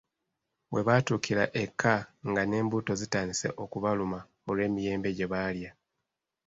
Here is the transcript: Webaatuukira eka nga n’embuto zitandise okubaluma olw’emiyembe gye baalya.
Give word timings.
Webaatuukira 0.73 1.43
eka 1.63 1.95
nga 2.29 2.41
n’embuto 2.45 2.91
zitandise 3.01 3.47
okubaluma 3.63 4.19
olw’emiyembe 4.49 5.09
gye 5.17 5.27
baalya. 5.31 5.71